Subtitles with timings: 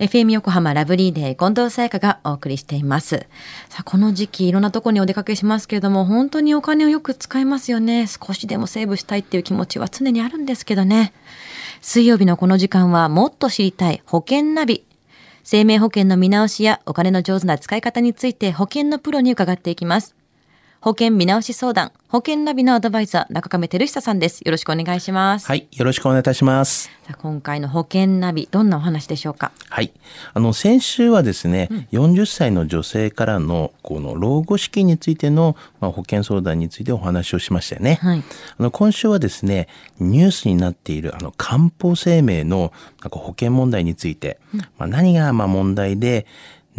[0.00, 3.26] FM 横浜ラブリーデー近藤沙耶香がお送りしています。
[3.68, 8.06] さあ、この時期いろんなとこにお出かけしますけれども、本当にお金をよく使いますよね。
[8.06, 11.12] 少しでもセーブしたいっていう気持ちは常にあるんですけどね。
[11.82, 14.86] 水曜日のこの時間はもっと知りたい保険ナビ。
[15.44, 20.14] 生命保険の見直しやお金の上手な使い方について保険のプロに伺っていきます。
[20.82, 24.40] 保険見直し相談、保険ナビのアドバイザー、中亀照久さんです。
[24.40, 25.46] よろしくお願いします。
[25.46, 26.90] はい、よろしくお願いいたします。
[27.18, 29.52] 今回の保険ナビ、どんなお話でしょうか？
[29.68, 29.92] はい、
[30.32, 37.98] あの先週はですね、40歳の女性からのこの老後資金についての、まあ、保険相談についてお話をしましたよね。
[38.00, 38.22] はい
[38.58, 42.72] あの今週はですね、ニュースになっているあの漢方生命の
[43.02, 44.40] なんか保険問題について、
[44.78, 46.26] まあ、何がまあ問題で。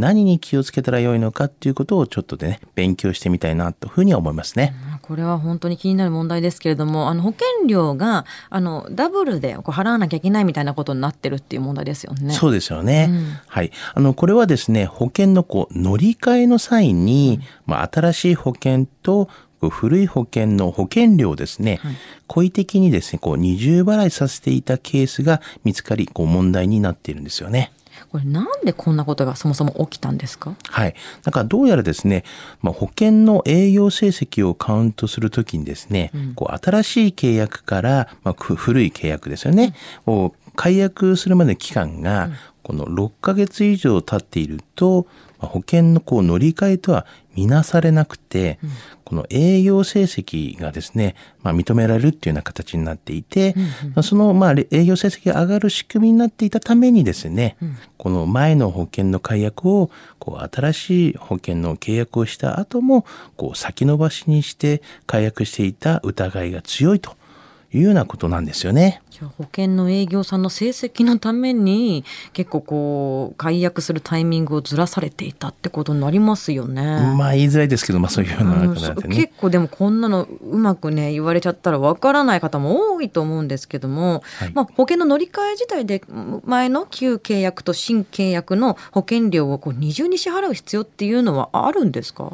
[0.00, 4.74] 何に気をつけたらよいのかっていうことをちょっとでね勉強してみたいなというふうに思いますね。
[4.88, 12.32] まあこれは本当に気になる問題ですけれども、あの保険料があのダブルでこう払わなきゃいけないみたいなことになってるっていう問題ですよね。
[12.32, 13.08] そうですよね。
[13.10, 13.72] うんはい。
[13.94, 19.28] あの、これはですね、保険のこう、乗り換えの際に、まあ、新しい保険と、
[19.60, 21.94] 古い保険の保険料をですね、はい
[22.26, 27.72] 故意的にですね、こう、二重払いさせていたケースが見つかり、こう、問題になっているんですよね。
[28.08, 30.54] これなんでこんなことがそもそも起きたんですか？
[30.68, 30.94] はい。
[31.22, 32.24] だからどうやらですね、
[32.62, 39.74] まあ、保険の営業成績をカウントするときにですね、こう新しい契約から、まあ、く古い契約ですよね、
[40.06, 42.30] を解約するまでの期間が、
[42.62, 45.06] この6ヶ月以上経っていると、
[45.38, 48.58] まあ保険のこう乗り換えとは見なされなくて、
[49.04, 53.54] この営業成績がですね、まあ、認められるっていうような形になっていて、
[53.94, 57.56] まあそのまあ営業成績が上がる仕組みになっていたためにですね、
[57.98, 63.04] この前の保険の解約をこう新しい保険の契約をした後も
[63.36, 67.16] こう先延ばしにして解約していた疑いが強いと
[67.72, 69.00] いうようなことなんですよね。
[69.10, 76.82] じゃあ保険の営業さんの成績のために結構こう解約するタイミングをずらされていたってことになりますよね。
[77.16, 78.74] まあ言いづらいですけど、まあそういうようなうん。
[78.74, 86.02] 結構でもこんなのうまくね言われちゃったらわからない方も多いと思うんですけども、はいまあ、保険の乗り換え自体で
[86.44, 92.32] 前の旧契約と新契約の保険料をこう二重に支払う必要っていうのはあるんですか、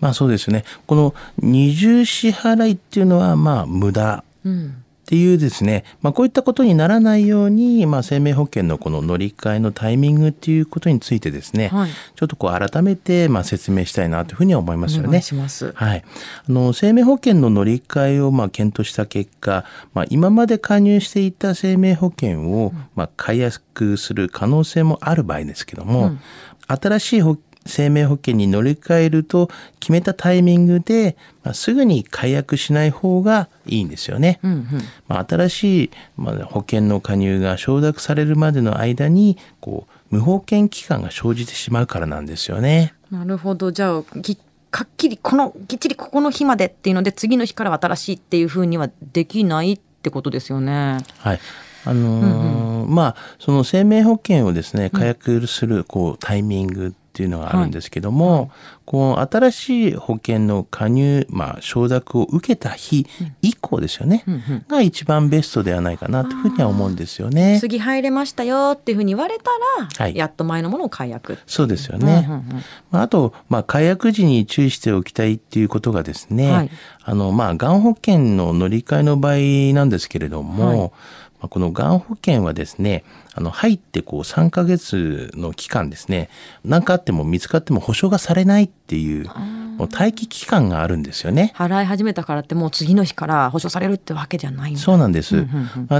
[0.00, 0.64] まあそうですね。
[0.86, 15.72] この二重支払いっていうのはまあ無駄うんっていうですね、まあ、こういったことにならないように、まあ、生命保険のこの乗り換えのタイミングっていうことについてですね、はいちょっとこう改めてまあ説明したいなというふうには思いますよねいします。
[15.72, 16.04] はい。
[16.48, 19.64] あの、生命保険の乗り換えをまあ検討した結果、
[19.94, 26.18] まあ、今まで加入していた生命保険をまあ解約する可能性もある場合ですけども、
[26.66, 34.40] 新しい保生命保険に乗り換えると決めたタイミングで、まあ、すぐに解約しない方がいいんですよね。
[34.42, 34.66] うんうん
[35.06, 42.94] まあ、新しい、まあ、保険の加入が承諾されるまでの間にこう無保険期間が生じてしまうからなんですよね。
[43.10, 44.36] なるほどじゃあぎ
[44.70, 50.98] かっきりこのきっちりここの日までっていうので次の日からは新しいっていうふうにはできないってことですよね。
[51.18, 51.40] はい。
[51.84, 58.52] あのーまあその生命保険をですね解約するこうタイミングっていうのがあるんですけども、
[58.84, 63.08] こう新しい保険の加入、まあ、承諾を受けた日
[63.42, 67.58] 以降ですよね、うんうんが一番ベストではないかなというふうには思うんですよね。
[67.60, 71.38] 次入れましたよっていうふうに言われたら、はいやっと前のものを解約。
[71.46, 72.26] そうですよね。
[72.28, 76.70] うんうんうんまあ、あと、まあ、解約時に注意しておきたいっていうことがですね、はい
[77.02, 80.90] あの、まあ、がん保険の乗り換えの場合なんですけれども、はい
[81.40, 83.04] まあ、このがん保険はですね、
[83.34, 86.28] あの、入ってこう3ヶ月の期間ですね、
[86.64, 89.28] 何かあっても見つかっても保証がされないっていう、
[89.78, 91.52] もう待機期間があるんですよね。
[91.54, 94.76] 払い始めたからってもう次の日から保証されるってわけじゃない。
[94.76, 95.46] そうなんです。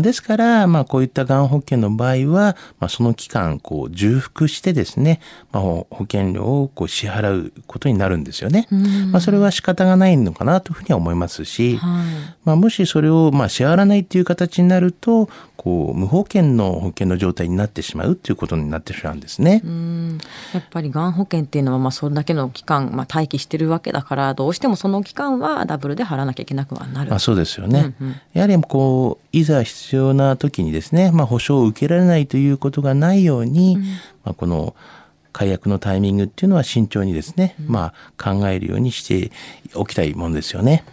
[0.03, 5.21] ですから、まあ、こういったがん保険の場合は、まあ、その期間、こう、重複してですね、
[5.53, 8.67] まあ、保保険料をこう支払うことになるんですよね。
[8.71, 12.37] うんまあ、それは仕方がないのかなというふうには思いますし、はい。
[12.44, 15.28] まあ、もしそれをまあ支払わないっていう形になると、
[15.59, 19.61] こう、無保険の保険の状態になってしまうっていうことになってしまうんですね。
[19.65, 20.19] うん
[20.55, 27.11] やっぱりがん保険っていうのはまあそれだけの期間、まあ、待機してるわけだからどうしてもその期間はダブルで払わなきゃいけなくはなる。
[27.11, 27.94] まあ、そうですよね。
[28.00, 33.79] うんうんやはりこう、いざ必要な時にですね、まあ、保証を受けられないということがないように、
[34.25, 34.77] まあ、この、
[35.32, 39.31] 解約のタイミングっていうのは慎重にですね、まあ考えるようにして
[39.75, 40.85] おきたいものですよね。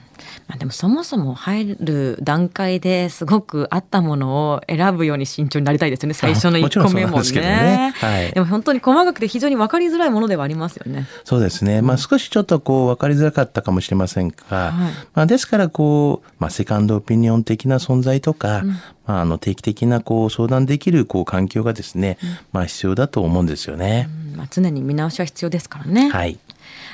[0.47, 6.13] まあ、でもそもそも入る段階ですごく合ったものを選ぶように慎重になりたいですよね。
[6.13, 7.55] 最初の1個目もね。
[7.55, 7.93] ね。
[7.95, 11.07] はい、でも本当に細かくて非常に分かりづらいものではありますよね。
[11.23, 14.71] そうですね、まあ、少しちょっとこう分かりづらかったかもしれませんが、はい、
[15.13, 18.77] まあ、ですからこう、まあ、セカンドオピニオン的な存在とか、うん、ま
[19.07, 24.09] あ、あの定期的なこう相談できるこう環境がですね、うん、まあ、必要だと思うんですよね。
[24.09, 26.09] うん、まあ、常に見直しは必要ですからね。
[26.09, 26.37] はい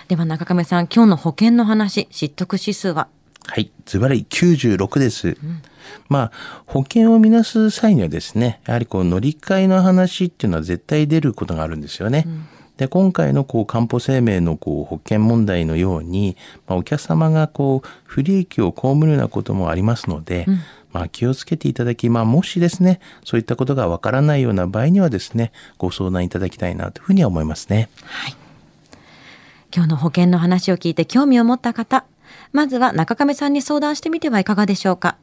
[0.08, 3.08] では中亀さん、今日の保険の話、知得指数は？
[3.48, 5.30] はい、ズバリ96です。
[5.30, 5.62] うん、
[6.10, 6.32] まあ、
[6.66, 12.24] 保険を見なす際にはですね、やはりこう乗り換えの話っていうのは絶対出ることがあるんですよね。
[12.26, 12.48] うん
[12.78, 16.36] で今回のこう担保生命のこう保険問題のように、
[16.68, 20.60] まあ、お客様がこう不利益を被るようなこともありますので、うん、
[20.92, 27.90] まあ、気をつけていただき、まあ、もしですねそういったことがわからないような場合にはですねご相談いただきたいなというふうには思いますね。
[28.06, 28.36] はい、
[29.74, 32.06] 今日の保険の話を聞いて興味を持った方
[32.52, 35.18] まずは中亀さんに相談してみてはいかがでしょうか。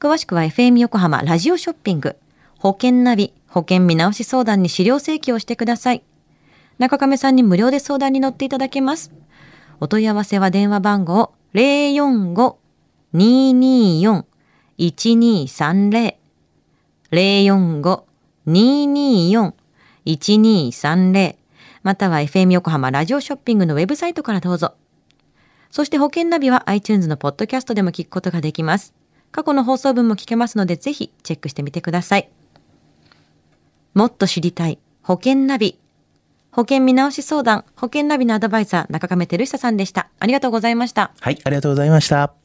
[0.00, 2.16] 詳しくは FM 横浜ラジオショッピング、
[2.58, 6.02] 保険ナビ、保険見直し相談に資料請求をしてください。
[6.78, 9.12] 中亀さんに無料で相談に乗っていただけます。
[9.80, 14.24] お問い合わせは電話番号045-224
[14.78, 16.14] 1230
[18.46, 21.36] 045-224-1230
[21.84, 24.74] または FM 横浜ラジオショッピングのウェブサイトからどうぞ。
[25.70, 28.94] そして保険ナビは iTunes のポッドキャストでも聞くことができます。
[29.32, 32.30] 過去の放送分も聞けますので、ぜひチェックしてみてください。
[33.92, 35.78] もっと知りたい保険ナビ。
[36.52, 40.08] 保険見直し相談、保険ナビのアドバイザー、中亀照久さんでした。
[40.20, 41.12] ありがとうございました。
[41.20, 42.43] はい、ありがとうございました。